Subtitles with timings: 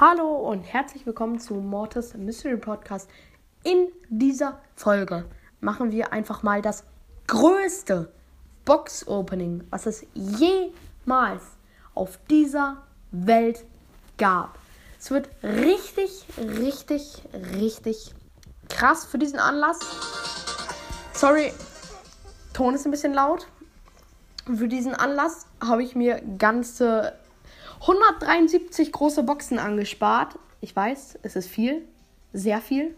[0.00, 3.10] Hallo und herzlich willkommen zu Mortis Mystery Podcast.
[3.64, 5.24] In dieser Folge
[5.60, 6.84] machen wir einfach mal das
[7.26, 8.12] größte
[8.64, 11.42] Box-Opening, was es jemals
[11.94, 13.64] auf dieser Welt
[14.18, 14.56] gab.
[14.98, 17.22] Es wird richtig, richtig,
[17.54, 18.14] richtig
[18.68, 19.78] krass für diesen Anlass.
[21.14, 21.52] Sorry,
[22.52, 23.46] Ton ist ein bisschen laut.
[24.44, 27.12] Für diesen Anlass habe ich mir ganze
[27.80, 30.38] 173 große Boxen angespart.
[30.60, 31.86] Ich weiß, es ist viel,
[32.32, 32.96] sehr viel.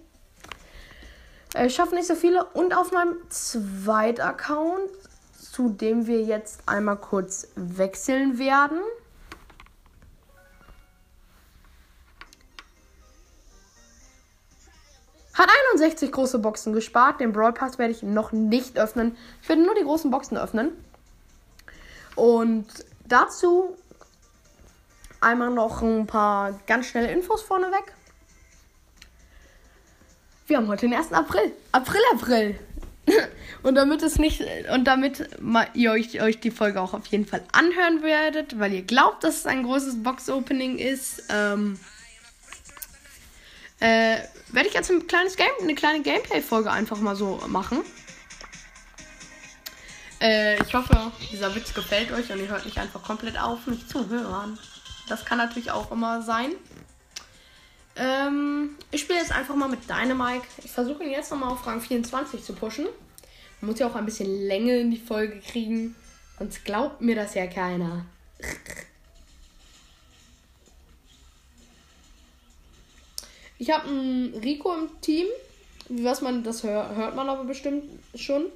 [1.55, 2.45] Äh, ich schaffe nicht so viele.
[2.47, 4.91] Und auf meinem zweiten Account,
[5.39, 8.81] zu dem wir jetzt einmal kurz wechseln werden.
[15.81, 17.21] Hat 61 große Boxen gespart.
[17.21, 19.17] Den Brawl Pass werde ich noch nicht öffnen.
[19.43, 20.73] Ich werde nur die großen Boxen öffnen.
[22.17, 22.67] Und
[23.07, 23.77] dazu
[25.21, 27.95] einmal noch ein paar ganz schnelle Infos vorneweg.
[30.47, 31.13] Wir haben heute den 1.
[31.13, 31.53] April.
[31.73, 32.59] April, April.
[33.63, 35.29] und damit es nicht und damit
[35.75, 39.39] ihr euch, euch die Folge auch auf jeden Fall anhören werdet, weil ihr glaubt, dass
[39.39, 41.79] es ein großes Box-Opening ist, ähm,
[43.81, 47.83] äh, werde ich jetzt ein kleines Game, eine kleine Gameplay-Folge einfach mal so machen.
[50.21, 53.87] Äh, ich hoffe, dieser Witz gefällt euch und ihr hört nicht einfach komplett auf, mich
[53.89, 54.59] zu hören.
[55.09, 56.53] Das kann natürlich auch immer sein.
[57.97, 60.47] Ähm, ich spiele jetzt einfach mal mit Dynamike.
[60.63, 62.87] Ich versuche ihn jetzt nochmal auf Rang 24 zu pushen.
[63.61, 65.97] Man muss ja auch ein bisschen Länge in die Folge kriegen.
[66.39, 68.05] Sonst glaubt mir das ja keiner.
[73.61, 75.27] Ich habe einen Rico im Team.
[75.91, 78.47] Was man, das hör, hört man aber bestimmt schon.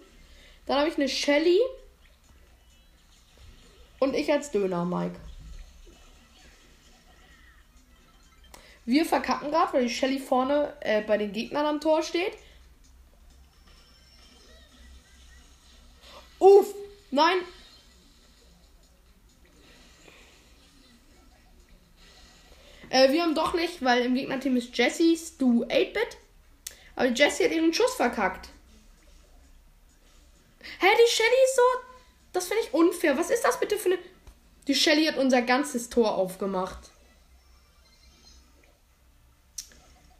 [0.64, 1.60] Dann habe ich eine Shelly.
[3.98, 5.20] Und ich als Döner, Mike.
[8.86, 12.32] Wir verkacken gerade, weil die Shelly vorne äh, bei den Gegnern am Tor steht.
[16.38, 16.74] Uff!
[17.10, 17.36] Nein!
[22.94, 26.16] Äh, wir haben doch nicht, weil im Gegnerteam ist Jessie, Stu 8-Bit.
[26.94, 28.50] Aber Jessie hat ihren Schuss verkackt.
[30.78, 31.62] Hä, die Shelly ist so.
[32.32, 33.18] Das finde ich unfair.
[33.18, 33.98] Was ist das bitte für eine.
[34.68, 36.92] Die Shelly hat unser ganzes Tor aufgemacht.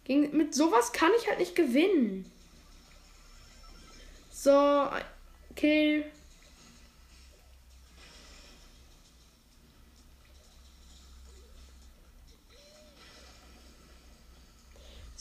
[0.02, 2.28] Gegen, mit sowas kann ich halt nicht gewinnen.
[4.32, 4.88] So,
[5.54, 6.10] Kill.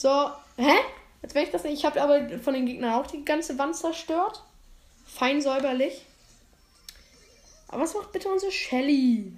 [0.03, 0.80] So, hä?
[1.22, 1.75] Jetzt will ich das nicht.
[1.75, 4.44] Ich habe aber von den Gegnern auch die ganze Wand zerstört.
[5.06, 6.06] Fein säuberlich.
[7.69, 9.31] Aber was macht bitte unsere Shelly?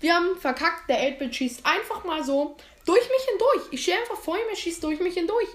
[0.00, 0.90] Wir haben verkackt.
[0.90, 2.54] Der 8-Bit schießt einfach mal so
[2.84, 3.72] durch mich hindurch.
[3.72, 5.48] Ich stehe einfach vor ihm, er schießt durch mich hindurch.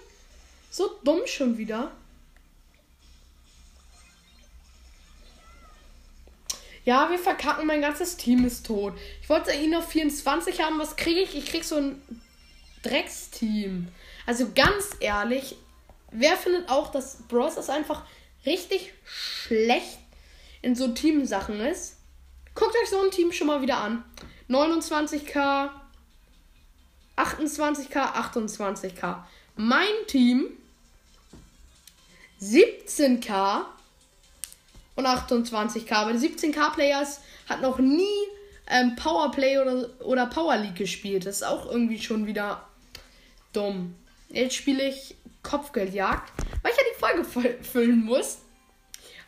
[0.71, 1.91] So dumm schon wieder.
[6.85, 8.93] Ja, wir verkacken, mein ganzes Team ist tot.
[9.21, 11.35] Ich wollte ihn auf 24 haben, was kriege ich?
[11.35, 12.01] Ich krieg so ein
[12.83, 13.87] Drecksteam.
[14.27, 15.55] Also ganz ehrlich,
[16.11, 17.69] wer findet auch, dass Bros.
[17.69, 18.03] einfach
[18.45, 19.97] richtig schlecht
[20.61, 21.97] in so Teamsachen ist?
[22.53, 24.05] Guckt euch so ein Team schon mal wieder an.
[24.47, 25.71] 29k,
[27.17, 29.23] 28k, 28k.
[29.55, 30.49] Mein Team
[32.39, 33.65] 17k
[34.95, 35.91] und 28k.
[35.93, 38.05] Aber der 17k-Players hat noch nie
[38.67, 41.25] ähm, Powerplay oder, oder Power League gespielt.
[41.25, 42.67] Das ist auch irgendwie schon wieder
[43.53, 43.95] dumm.
[44.29, 48.39] Jetzt spiele ich Kopfgeldjagd, weil ich ja die Folge füllen muss.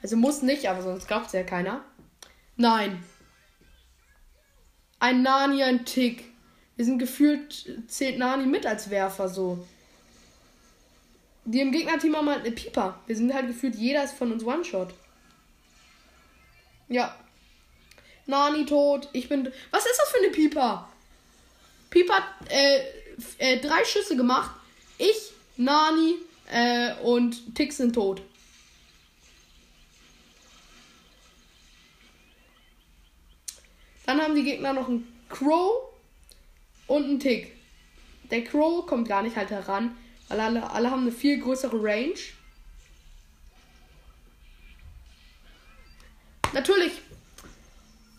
[0.01, 1.83] Also muss nicht, aber sonst glaubt es ja keiner.
[2.55, 3.03] Nein,
[4.99, 6.25] ein Nani, ein Tick.
[6.75, 9.65] Wir sind gefühlt, zählt Nani mit als Werfer so.
[11.45, 12.99] Die im Gegnerteam haben halt eine Pieper.
[13.05, 14.93] Wir sind halt gefühlt, jeder ist von uns One-Shot.
[16.89, 17.15] Ja.
[18.25, 19.09] Nani tot.
[19.13, 19.51] Ich bin.
[19.71, 20.89] Was ist das für eine Pieper?
[21.89, 22.81] Pieper hat äh,
[23.37, 24.51] äh, drei Schüsse gemacht.
[24.97, 26.15] Ich, Nani
[26.51, 28.21] äh, und Tick sind tot.
[34.05, 35.89] Dann haben die Gegner noch einen Crow
[36.87, 37.53] und einen Tick.
[38.31, 39.97] Der Crow kommt gar nicht halt heran,
[40.29, 42.15] weil alle, alle haben eine viel größere Range.
[46.53, 47.01] Natürlich.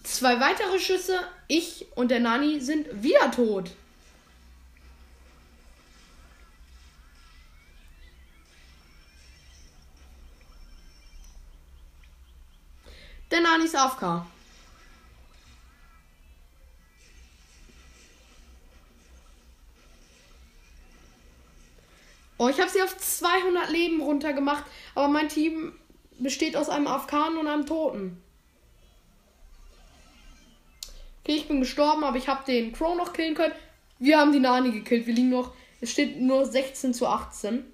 [0.02, 3.70] Zwei weitere Schüsse, ich und der Nani sind wieder tot.
[13.30, 14.24] Der Nani ist AFK.
[22.38, 24.64] Oh, ich habe sie auf 200 Leben runtergemacht,
[24.94, 25.72] aber mein Team
[26.18, 28.22] besteht aus einem Afghanen und einem Toten.
[31.22, 33.54] Okay, ich bin gestorben, aber ich habe den Crow noch killen können.
[33.98, 35.06] Wir haben die Nani gekillt.
[35.06, 35.52] Wir liegen noch.
[35.80, 37.64] Es steht nur 16 zu 18.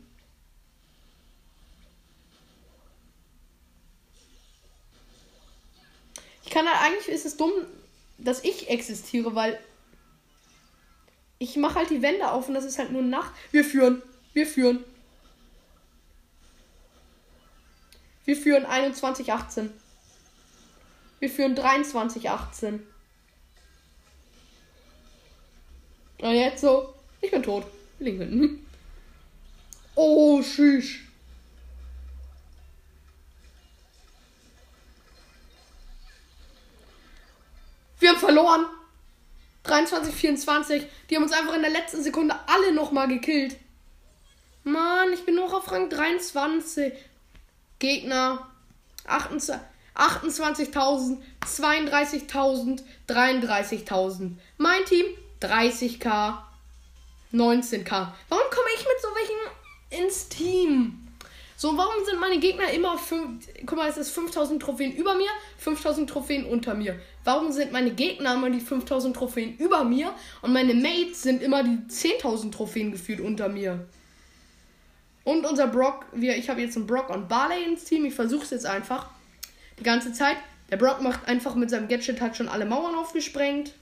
[6.44, 7.52] Ich kann halt eigentlich ist es dumm,
[8.19, 9.58] dass ich existiere, weil
[11.38, 13.32] ich mache halt die Wände auf und das ist halt nur Nacht.
[13.50, 14.02] Wir führen.
[14.32, 14.85] Wir führen.
[18.25, 19.71] Wir führen 21-18.
[21.21, 22.81] Wir führen 23-18.
[26.19, 26.94] Und jetzt so.
[27.21, 27.67] Ich bin tot.
[27.99, 28.61] Linken.
[29.97, 30.97] Oh, tschüss.
[38.00, 38.67] Wir haben verloren.
[39.62, 40.87] 23, 24.
[41.09, 43.56] Die haben uns einfach in der letzten Sekunde alle nochmal gekillt.
[44.65, 46.93] Mann, ich bin noch auf Rang 23.
[47.79, 48.47] Gegner
[49.06, 54.32] 28.000, 32.000, 33.000.
[54.59, 55.06] Mein Team
[55.41, 56.37] 30k,
[57.32, 58.12] 19k.
[58.29, 61.00] Warum komme ich mit so welchen ins Team?
[61.56, 63.47] So, warum sind meine Gegner immer 5.
[63.65, 66.99] Guck mal, es ist 5000 Trophäen über mir, 5000 Trophäen unter mir.
[67.23, 70.12] Warum sind meine Gegner immer die 5000 Trophäen über mir
[70.43, 73.87] und meine Mates sind immer die 10.000 Trophäen gefühlt unter mir?
[75.25, 78.05] Und unser Brock, wir, ich habe jetzt einen Brock und Barley ins Team.
[78.05, 79.11] Ich versuche es jetzt einfach.
[79.79, 80.37] Die ganze Zeit.
[80.71, 83.73] Der Brock macht einfach mit seinem Gadget hat schon alle Mauern aufgesprengt.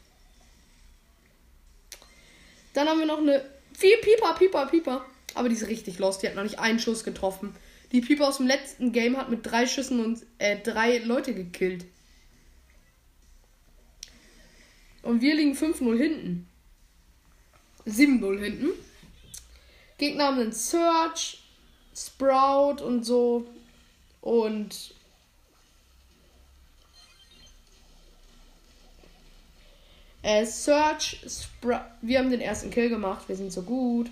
[2.74, 3.44] Dann haben wir noch eine.
[3.76, 5.04] Viel Pieper, Pieper, Pieper.
[5.34, 6.22] Aber die ist richtig lost.
[6.22, 7.54] Die hat noch nicht einen Schuss getroffen.
[7.90, 11.84] Die Pieper aus dem letzten Game hat mit drei Schüssen und äh, drei Leute gekillt.
[15.02, 16.48] Und wir liegen 5-0 hinten.
[17.86, 18.68] 7-0 hinten.
[20.02, 21.38] Gegner haben einen Search,
[21.94, 23.46] Sprout und so.
[24.20, 24.94] Und
[30.24, 31.84] äh, Search, Sprout.
[32.00, 33.28] Wir haben den ersten Kill gemacht.
[33.28, 34.10] Wir sind so gut.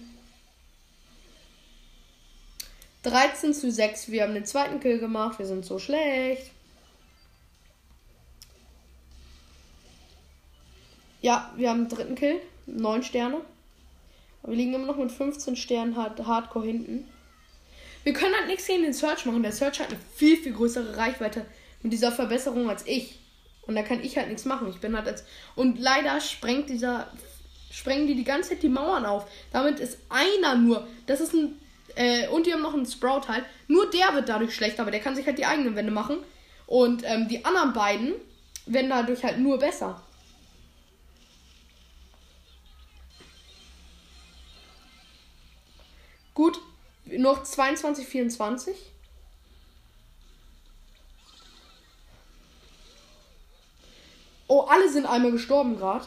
[3.02, 4.12] 13 zu 6.
[4.12, 5.40] Wir haben den zweiten Kill gemacht.
[5.40, 6.52] Wir sind so schlecht.
[11.20, 12.40] Ja, wir haben den dritten Kill.
[12.66, 13.40] 9 Sterne.
[14.42, 17.08] Aber wir liegen immer noch mit 15 Sternen hard Hardcore hinten.
[18.02, 19.42] Wir können halt nichts gegen den Search machen.
[19.42, 21.44] Der Search hat eine viel, viel größere Reichweite
[21.82, 23.18] mit dieser Verbesserung als ich.
[23.62, 24.68] Und da kann ich halt nichts machen.
[24.70, 25.24] Ich bin halt als.
[25.54, 27.08] Und leider sprengt dieser.
[27.70, 29.30] Sprengen die die ganze Zeit die Mauern auf.
[29.52, 30.88] Damit ist einer nur.
[31.06, 31.60] Das ist ein.
[31.94, 33.44] Äh, und die haben noch einen Sprout halt.
[33.68, 36.18] Nur der wird dadurch schlechter, aber der kann sich halt die eigenen Wände machen.
[36.66, 38.14] Und ähm, die anderen beiden
[38.66, 40.02] werden dadurch halt nur besser.
[46.40, 46.58] Gut,
[47.04, 48.74] noch 22, 24.
[54.48, 56.06] Oh, alle sind einmal gestorben gerade.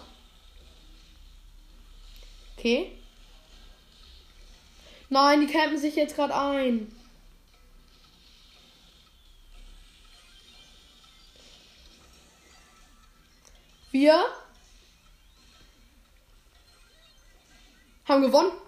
[2.57, 2.97] Okay.
[5.09, 6.91] Nein, die campen sich jetzt gerade ein.
[13.91, 14.25] Wir
[18.07, 18.62] haben gewonnen.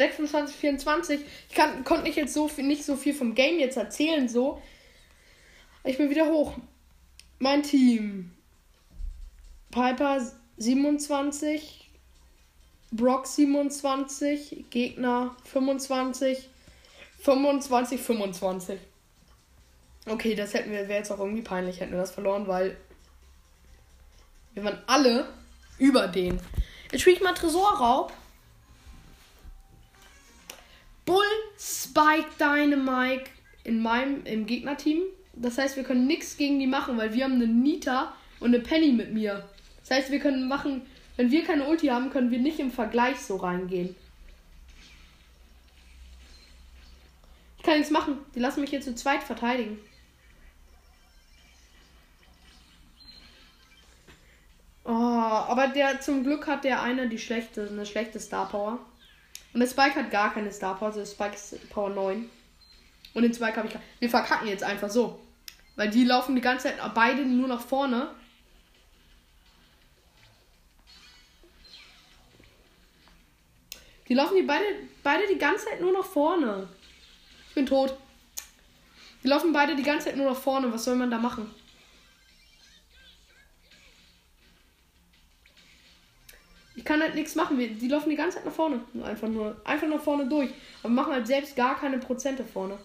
[0.00, 1.20] 26, 24.
[1.50, 4.62] Ich kann, konnte nicht jetzt so viel, nicht so viel vom Game jetzt erzählen, so.
[5.84, 6.54] Ich bin wieder hoch.
[7.38, 8.32] Mein Team.
[9.70, 10.26] Piper
[10.56, 11.90] 27.
[12.92, 14.64] Brock 27.
[14.70, 16.48] Gegner 25.
[17.20, 18.80] 25, 25.
[20.06, 22.74] Okay, das hätten wir, wäre jetzt auch irgendwie peinlich, hätten wir das verloren, weil
[24.54, 25.28] wir waren alle
[25.78, 26.40] über den.
[26.90, 28.14] Jetzt spiele ich mal Tresorraub.
[31.90, 33.24] Spike, Dynamite
[33.64, 35.02] in meinem im Gegnerteam.
[35.34, 38.62] Das heißt, wir können nichts gegen die machen, weil wir haben eine Nita und eine
[38.62, 39.48] Penny mit mir.
[39.80, 40.82] Das heißt, wir können machen,
[41.16, 43.96] wenn wir keine Ulti haben, können wir nicht im Vergleich so reingehen.
[47.58, 48.18] Ich kann nichts machen.
[48.34, 49.78] Die lassen mich hier zu zweit verteidigen.
[54.84, 58.78] Oh, aber der zum Glück hat der eine die schlechte, eine schlechte Star Power.
[59.52, 62.30] Und der Spike hat gar keine Star Power, also Spike ist Power 9.
[63.14, 63.74] Und den Spike habe ich.
[63.98, 65.20] Wir verkacken jetzt einfach so.
[65.76, 68.14] Weil die laufen die ganze Zeit beide nur nach vorne.
[74.08, 74.64] Die laufen die beide,
[75.02, 76.68] beide die ganze Zeit nur nach vorne.
[77.48, 77.96] Ich bin tot.
[79.22, 80.72] Die laufen beide die ganze Zeit nur nach vorne.
[80.72, 81.52] Was soll man da machen?
[86.80, 87.58] Ich kann halt nichts machen.
[87.58, 88.80] Die laufen die ganze Zeit nach vorne.
[89.04, 90.48] Einfach nur, einfach nach vorne durch.
[90.82, 92.78] Aber machen halt selbst gar keine Prozente vorne.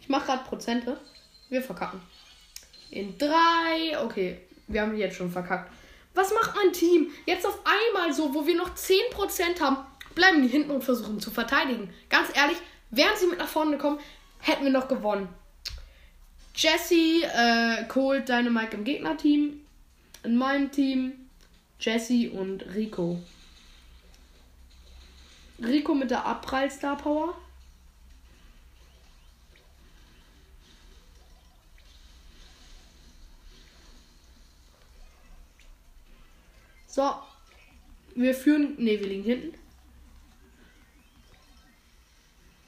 [0.00, 0.98] Ich mache gerade Prozente.
[1.50, 2.00] Wir verkacken.
[2.90, 4.02] In drei.
[4.02, 5.70] Okay, wir haben jetzt schon verkackt.
[6.14, 7.10] Was macht mein Team?
[7.26, 9.76] Jetzt auf einmal so, wo wir noch 10% haben,
[10.14, 11.92] bleiben die hinten und versuchen zu verteidigen.
[12.08, 12.56] Ganz ehrlich,
[12.90, 14.00] wären sie mit nach vorne gekommen,
[14.38, 15.28] hätten wir noch gewonnen.
[16.54, 19.60] Jesse, äh, Cole, Dynamite im Gegnerteam.
[20.24, 21.12] In meinem Team
[21.80, 23.20] Jesse und Rico.
[25.60, 27.34] Rico mit der Abprall-Star Power.
[36.86, 37.14] So.
[38.14, 38.74] Wir führen.
[38.76, 39.58] Ne, wir liegen hinten.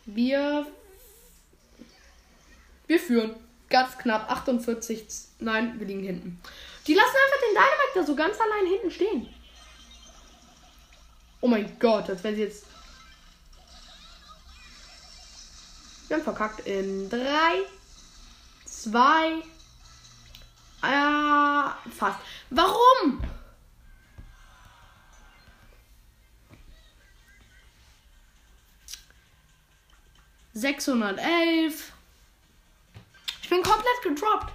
[0.07, 0.67] Wir.
[2.87, 3.44] Wir führen.
[3.71, 4.30] Ganz knapp.
[4.30, 5.04] 48.
[5.40, 6.40] Nein, wir liegen hinten.
[6.87, 9.35] Die lassen einfach den Dynamite da so ganz allein hinten stehen.
[11.40, 12.66] Oh mein Gott, wenn sie jetzt.
[16.09, 17.18] Wir haben verkackt in 3,
[18.66, 19.42] 2,
[20.83, 22.18] äh, fast.
[22.50, 23.23] Warum?
[30.54, 31.94] 611.
[33.45, 34.55] Ich bin komplett gedroppt.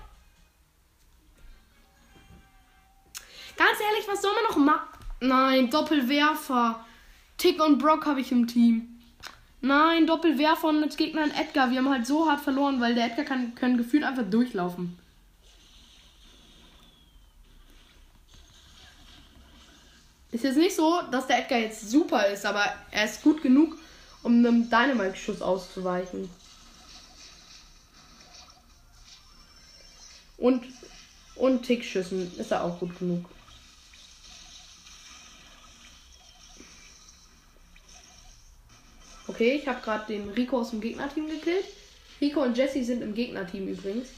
[3.55, 4.87] Ganz ehrlich, was soll man noch machen?
[5.19, 6.83] Nein, Doppelwerfer.
[7.37, 8.99] Tick und Brock habe ich im Team.
[9.61, 11.69] Nein, Doppelwerfer und Gegner ein Edgar.
[11.69, 14.97] Wir haben halt so hart verloren, weil der Edgar kann können gefühlt einfach durchlaufen.
[20.31, 23.77] Ist jetzt nicht so, dass der Edgar jetzt super ist, aber er ist gut genug,
[24.23, 26.27] um einem Dynamite-Schuss auszuweichen.
[30.39, 30.63] Und,
[31.35, 33.29] und Tickschüssen ist er auch gut genug.
[39.27, 41.65] Okay, ich habe gerade den Rico aus dem Gegnerteam gekillt.
[42.19, 44.09] Rico und Jesse sind im Gegnerteam übrigens.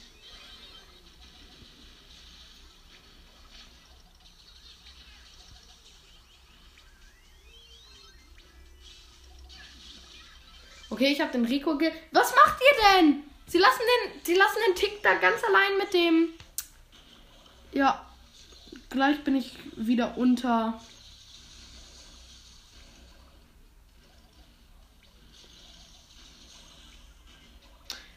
[10.90, 11.92] Okay, ich habe den Rico ge.
[12.12, 13.31] Was macht ihr denn?
[13.51, 16.29] Sie lassen den, sie lassen den Tick da ganz allein mit dem.
[17.74, 18.10] Ja,
[18.89, 20.81] gleich bin ich wieder unter.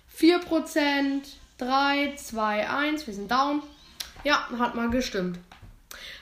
[0.06, 1.26] Vier Prozent,
[1.58, 3.04] drei, zwei, eins.
[3.08, 3.60] Wir sind down.
[4.22, 5.40] Ja, hat mal gestimmt.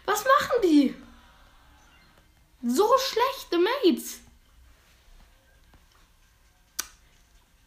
[0.06, 0.94] Was machen die?
[2.62, 4.20] So schlechte Mates.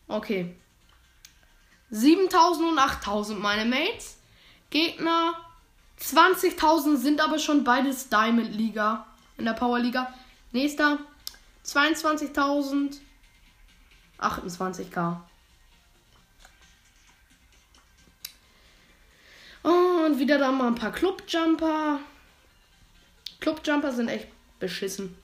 [0.07, 0.55] Okay.
[1.95, 4.17] 7000 und 8000 meine Mates.
[4.69, 5.33] Gegner
[6.01, 10.13] 20.000 sind aber schon beides Diamond Liga in der Power Liga.
[10.51, 10.99] Nächster
[11.65, 12.97] 22.000
[14.19, 15.21] 28k.
[19.63, 21.99] Und wieder da mal ein paar Clubjumper.
[23.39, 24.27] Clubjumper sind echt
[24.59, 25.17] beschissen.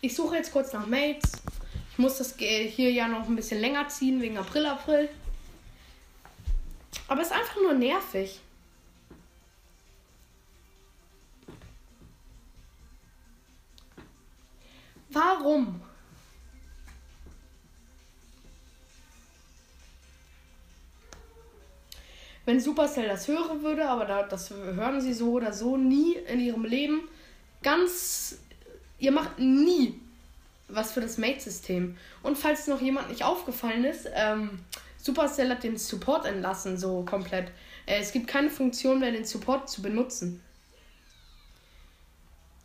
[0.00, 1.32] Ich suche jetzt kurz nach Mates
[2.00, 5.08] muss das hier ja noch ein bisschen länger ziehen wegen April, April.
[7.06, 8.40] Aber es ist einfach nur nervig.
[15.10, 15.82] Warum?
[22.46, 26.64] Wenn Supercell das hören würde, aber das hören sie so oder so nie in ihrem
[26.64, 27.08] Leben.
[27.62, 28.38] Ganz.
[28.98, 30.00] Ihr macht nie
[30.72, 31.96] was für das Mate-System.
[32.22, 34.60] Und falls noch jemand nicht aufgefallen ist, ähm,
[34.98, 37.48] Supercell hat den Support entlassen, so komplett.
[37.86, 40.42] Äh, es gibt keine Funktion mehr, den Support zu benutzen.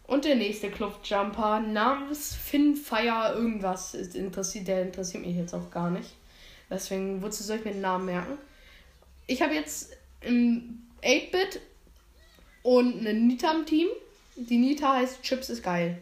[0.08, 6.12] Und der nächste Kluftjumper namens Finfire irgendwas interessiert, der interessiert mich jetzt auch gar nicht.
[6.70, 8.38] Deswegen, wozu soll ich mir den Namen merken?
[9.28, 9.94] Ich habe jetzt
[10.24, 11.60] ein 8-Bit
[12.62, 13.88] und eine Nita im Team.
[14.36, 15.98] Die Nita heißt Chips ist geil.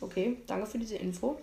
[0.00, 1.40] Okay, danke für diese Info.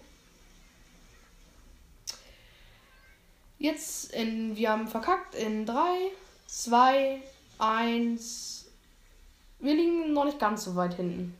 [3.57, 6.11] Jetzt in, wir haben verkackt in 3,
[6.47, 7.21] 2,
[7.59, 8.65] 1.
[9.59, 11.35] Wir liegen noch nicht ganz so weit hinten.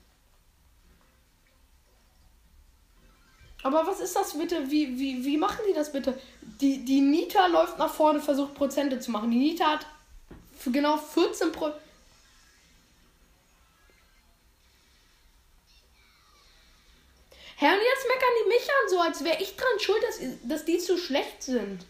[3.64, 4.70] Aber was ist das bitte?
[4.70, 6.20] Wie, wie, wie machen die das bitte?
[6.62, 9.32] Die, die Nita läuft nach vorne, versucht Prozente zu machen.
[9.32, 9.88] Die Nita hat
[10.72, 11.85] genau 14 Prozent.
[17.58, 20.66] Hä, und jetzt meckern die mich an, so als wäre ich dran schuld, dass, dass
[20.66, 21.86] die zu schlecht sind.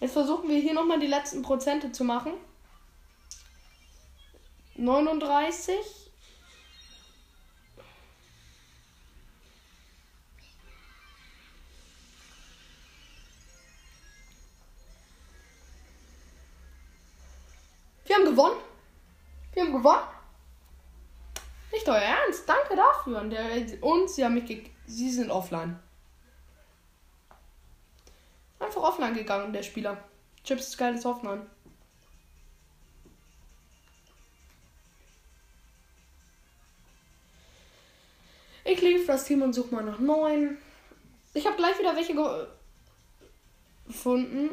[0.00, 2.34] Jetzt versuchen wir hier nochmal die letzten Prozente zu machen.
[4.76, 6.03] 39.
[18.34, 18.60] gewonnen.
[19.52, 20.08] Wir haben gewonnen.
[21.72, 22.48] Nicht euer Ernst.
[22.48, 23.20] Danke dafür.
[23.20, 23.44] Und, der,
[23.82, 25.78] und sie haben mich Sie sind offline
[28.64, 29.96] einfach offline gegangen, der Spieler.
[30.42, 31.42] Chips ist geiles Offline.
[38.64, 40.56] Ich lief das Team und suche mal nach neun.
[41.34, 42.14] Ich habe gleich wieder welche
[43.86, 44.50] gefunden.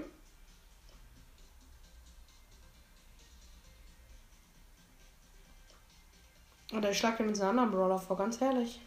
[6.74, 8.80] Oder ich schlage mit seinem anderen Brawler vor, ganz herrlich.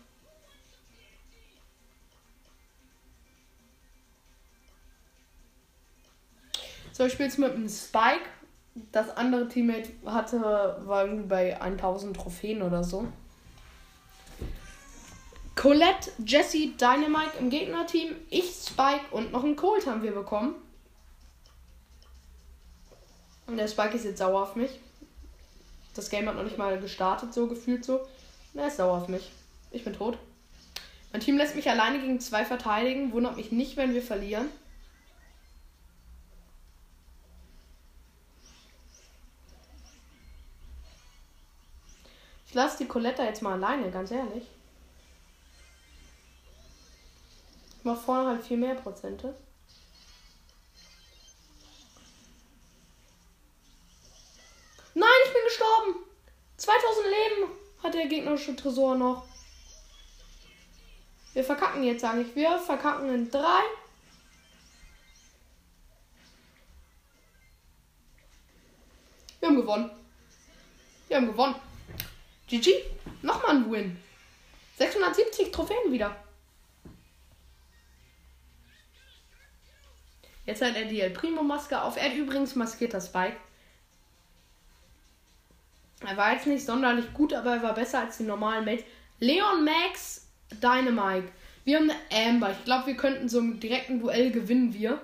[6.93, 8.25] So, ich spiele jetzt mit einem Spike.
[8.93, 13.07] Das andere Teammate hatte, war irgendwie bei 1000 Trophäen oder so.
[15.55, 20.55] Colette, Jesse, Dynamite im Gegnerteam, ich, Spike und noch ein Colt haben wir bekommen.
[23.47, 24.81] Und der Spike ist jetzt sauer auf mich.
[25.95, 28.01] Das Game hat noch nicht mal gestartet, so gefühlt so.
[28.55, 29.31] Er ist sauer auf mich.
[29.71, 30.19] Ich bin tot.
[31.13, 33.13] Mein Team lässt mich alleine gegen zwei verteidigen.
[33.13, 34.49] Wundert mich nicht, wenn wir verlieren.
[42.47, 44.45] Ich lasse die Coletta jetzt mal alleine, ganz ehrlich.
[47.79, 49.35] Ich mach vorne halt viel mehr Prozente.
[56.65, 59.27] 2000 Leben hat der gegnerische Tresor noch.
[61.35, 62.35] Wir verkacken jetzt, sage ich.
[62.35, 63.41] Wir verkacken in 3.
[69.41, 69.91] Wir haben gewonnen.
[71.09, 71.57] Wir haben gewonnen.
[72.49, 72.83] GG.
[73.21, 74.03] Nochmal ein Win.
[74.79, 76.17] 670 Trophäen wieder.
[80.47, 81.97] Jetzt hat er die El Primo Maske auf.
[81.99, 83.37] Er hat übrigens maskierter Spike.
[86.07, 88.85] Er war jetzt nicht sonderlich gut, aber er war besser als die normalen Mates.
[89.21, 90.27] Leon Max
[90.63, 91.29] Dynamite.
[91.65, 92.53] Wir haben eine Amber.
[92.53, 95.01] Ich glaube, wir könnten so im direkten Duell gewinnen wir.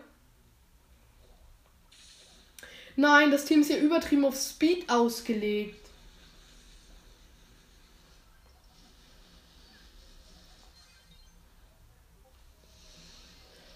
[2.97, 5.77] Nein, das Team ist hier übertrieben auf Speed ausgelegt.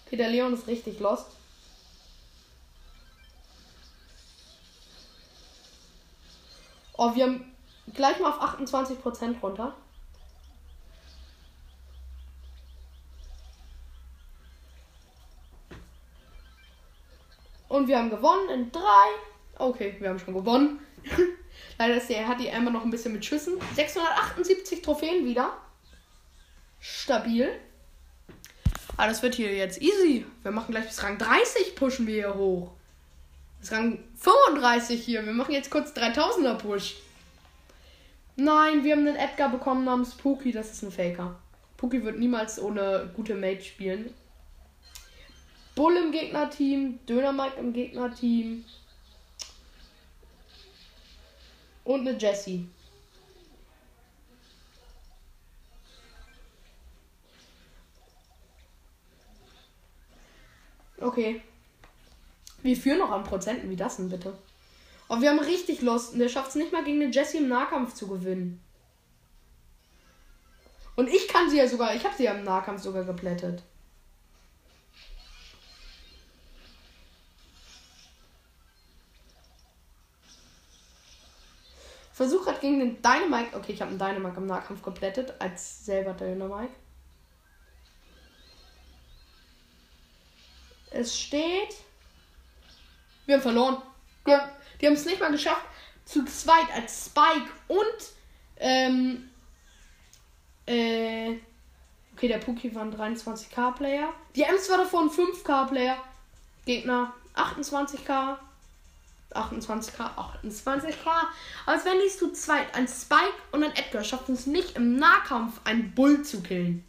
[0.07, 1.27] Peter Leon ist richtig lost.
[6.97, 7.53] Oh, wir haben
[7.93, 9.75] gleich mal auf 28% runter.
[17.69, 18.81] Und wir haben gewonnen in 3.
[19.59, 20.79] Okay, wir haben schon gewonnen.
[21.79, 23.55] Leider ist der, hat die Amber noch ein bisschen mit Schüssen.
[23.75, 25.57] 678 Trophäen wieder.
[26.79, 27.51] Stabil.
[28.97, 30.25] Aber das wird hier jetzt easy.
[30.43, 32.71] Wir machen gleich bis Rang 30 pushen wir hier hoch.
[33.65, 35.25] Bis Rang 35 hier.
[35.25, 36.97] Wir machen jetzt kurz 3000er Push.
[38.37, 40.53] Nein, wir haben einen Edgar bekommen namens Pookie.
[40.53, 41.41] Das ist ein Faker.
[41.79, 44.13] Pookie wird niemals ohne gute Mate spielen.
[45.75, 48.67] Bull im Gegnerteam, Dönermark im Gegnerteam
[51.85, 52.69] und eine Jessie.
[61.01, 61.41] Okay.
[62.65, 63.69] Wir führen noch an Prozenten.
[63.69, 64.33] Wie das denn bitte?
[65.11, 66.15] Oh, wir haben richtig Lost.
[66.15, 68.59] Und der schafft es nicht mal gegen den Jesse im Nahkampf zu gewinnen.
[70.97, 71.95] Und ich kann sie ja sogar.
[71.95, 73.63] Ich habe sie ja im Nahkampf sogar geplättet.
[82.15, 83.59] Versuch hat gegen den Dynamite.
[83.59, 85.35] Okay, ich habe einen Dynamite im Nahkampf geplättet.
[85.39, 86.73] Als selber Dynamite.
[90.93, 91.85] Es steht.
[93.27, 93.83] Wir haben verloren.
[94.81, 95.65] Die haben es nicht mal geschafft,
[96.05, 98.13] zu zweit als Spike und.
[98.57, 99.31] Ähm,
[100.67, 101.37] äh,
[102.15, 104.13] okay, der Puki war ein 23k-Player.
[104.35, 105.97] Die Ems war davor ein 5k-Player.
[106.65, 108.37] Gegner 28k.
[109.33, 110.11] 28k,
[110.45, 111.11] 28k.
[111.67, 115.61] Als wenn die zu zweit ein Spike und ein Edgar schaffen es nicht im Nahkampf
[115.65, 116.85] einen Bull zu killen.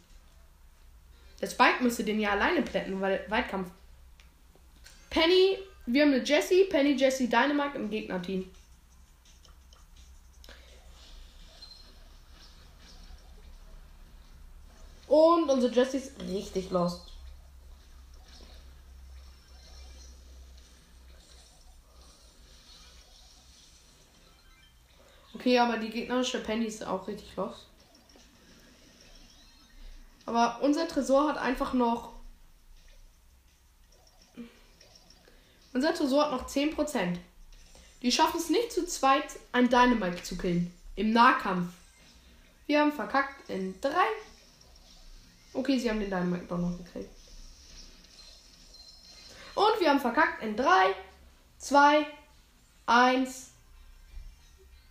[1.40, 3.68] Der Spike müsste den ja alleine plätten, weil Weitkampf.
[5.10, 8.50] Penny, wir haben eine Jessie, Penny, Jessie, Dynamite im Gegnerteam.
[15.06, 17.12] Und unsere Jessie ist richtig lost.
[25.34, 27.66] Okay, aber die gegnerische Penny ist auch richtig lost.
[30.24, 32.15] Aber unser Tresor hat einfach noch.
[35.76, 37.18] Unser Tresor hat noch 10%.
[38.00, 40.72] Die schaffen es nicht zu zweit, ein Dynamite zu killen.
[40.94, 41.70] Im Nahkampf.
[42.66, 43.90] Wir haben verkackt in 3.
[45.52, 47.10] Okay, sie haben den Dynamite doch noch gekriegt.
[49.54, 50.94] Und wir haben verkackt in 3,
[51.58, 52.06] 2,
[52.86, 53.50] 1.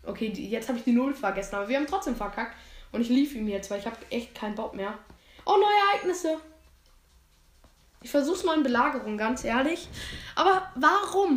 [0.06, 2.56] Okay, jetzt habe ich die Null vergessen, aber wir haben trotzdem verkackt.
[2.91, 5.00] Und ich lief ihm jetzt, weil ich habe echt keinen Bock mehr.
[5.48, 6.39] Oh, neue Ereignisse.
[8.06, 9.89] Ich versuch's mal in Belagerung, ganz ehrlich.
[10.36, 11.34] Aber warum?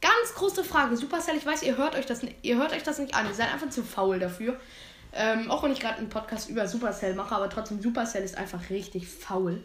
[0.00, 0.96] Ganz große Frage.
[0.96, 3.26] Supercell, ich weiß, ihr hört euch das, ihr hört euch das nicht an.
[3.26, 4.56] Ihr seid einfach zu faul dafür.
[5.12, 8.70] Ähm, auch wenn ich gerade einen Podcast über Supercell mache, aber trotzdem, Supercell ist einfach
[8.70, 9.64] richtig faul,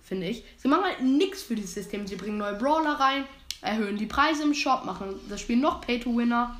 [0.00, 0.44] finde ich.
[0.58, 2.06] Sie machen halt nichts für dieses System.
[2.06, 3.24] Sie bringen neue Brawler rein,
[3.60, 6.54] erhöhen die Preise im Shop, machen das Spiel noch Pay-to-Winner.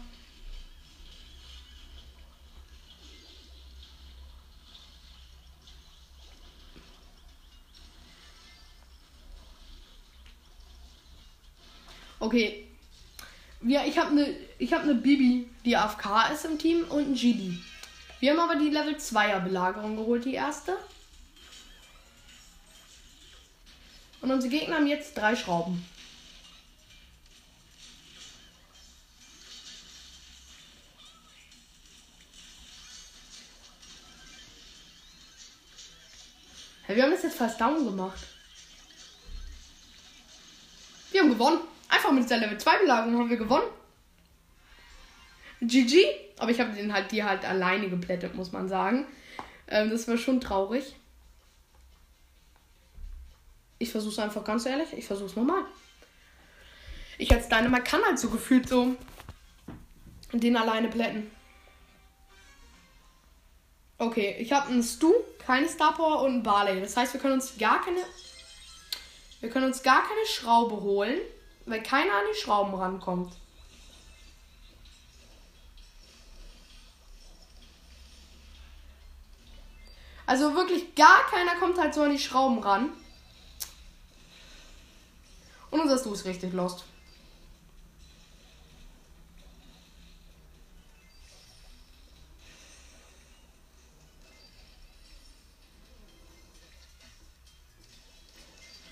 [12.30, 12.64] Okay.
[13.62, 17.14] Ja, ich habe eine ich habe eine Bibi, die AFK ist im Team und ein
[17.14, 17.58] GD.
[18.20, 20.78] Wir haben aber die Level 2er Belagerung geholt, die erste.
[24.20, 25.84] Und unsere Gegner haben jetzt drei Schrauben.
[36.86, 38.20] Ja, wir haben das jetzt fast down gemacht.
[41.10, 41.79] Wir haben gewonnen.
[41.90, 43.68] Einfach mit der Level 2 Belagerung haben wir gewonnen.
[45.60, 46.06] GG.
[46.38, 49.06] Aber ich habe den halt die halt alleine geplättet, muss man sagen.
[49.68, 50.96] Ähm, das war schon traurig.
[53.78, 54.92] Ich versuche es einfach ganz ehrlich.
[54.92, 55.64] Ich versuche es nochmal.
[57.18, 58.94] Ich als man kann halt so gefühlt so
[60.32, 61.30] den alleine plätten.
[63.98, 65.12] Okay, ich habe einen Stu,
[65.44, 66.80] keine Star Power und einen Barley.
[66.80, 68.00] Das heißt, wir können uns gar keine
[69.40, 71.18] wir können uns gar keine Schraube holen
[71.66, 73.32] weil keiner an die Schrauben rankommt.
[80.26, 82.92] Also wirklich gar keiner kommt halt so an die Schrauben ran.
[85.70, 86.84] Und unser Stu ist richtig lost.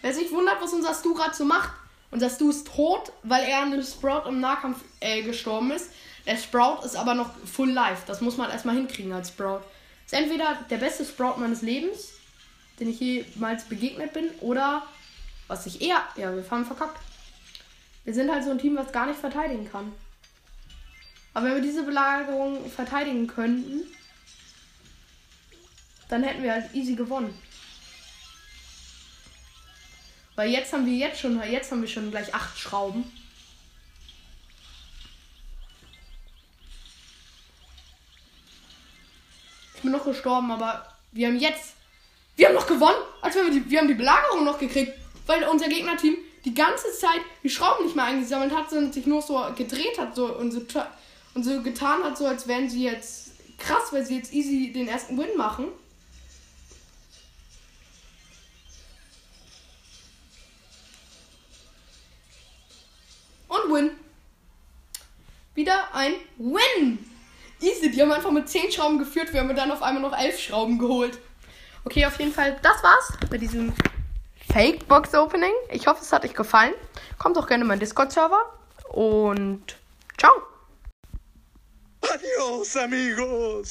[0.03, 1.71] Wer sich wundert, was unser Stu gerade so macht,
[2.11, 5.91] und dass du ist tot, weil er an dem Sprout im Nahkampf äh, gestorben ist.
[6.27, 8.03] Der Sprout ist aber noch full life.
[8.07, 9.61] Das muss man erstmal hinkriegen als Sprout.
[10.05, 12.13] Ist entweder der beste Sprout meines Lebens,
[12.81, 14.87] den ich jemals begegnet bin, oder
[15.49, 16.03] was ich eher.
[16.17, 16.99] Ja, wir fahren verkackt.
[18.05, 19.93] Wir sind halt so ein Team, was gar nicht verteidigen kann.
[21.35, 23.87] Aber wenn wir diese Belagerung verteidigen könnten,
[26.09, 27.39] dann hätten wir halt easy gewonnen.
[30.39, 33.13] Weil jetzt haben wir jetzt schon, jetzt haben wir schon gleich acht Schrauben.
[39.75, 41.75] Ich bin noch gestorben, aber wir haben jetzt.
[42.37, 44.93] Wir haben noch gewonnen, als wir die, wir haben die Belagerung noch gekriegt,
[45.27, 49.23] weil unser Gegnerteam die ganze Zeit die Schrauben nicht mehr eingesammelt hat, sondern sich nur
[49.23, 50.61] so gedreht hat so, und, so,
[51.35, 54.87] und so getan hat, so als wären sie jetzt krass, weil sie jetzt easy den
[54.87, 55.67] ersten Win machen.
[63.69, 63.91] Win.
[65.55, 66.99] Wieder ein Win.
[67.61, 69.33] Easy, die haben einfach mit 10 Schrauben geführt.
[69.33, 71.19] Wir haben dann auf einmal noch 11 Schrauben geholt.
[71.85, 73.73] Okay, auf jeden Fall, das war's bei diesem
[74.53, 75.53] Fake Box Opening.
[75.71, 76.75] Ich hoffe, es hat euch gefallen.
[77.19, 78.41] Kommt auch gerne in meinen Discord-Server.
[78.91, 79.77] Und
[80.17, 80.33] ciao.
[82.03, 83.67] Adios, amigos.